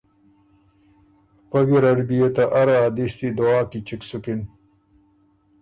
[1.49, 4.39] پۀ ګیرډ بيې ته اره ا دِستی دعا کی چِګ سُکِن،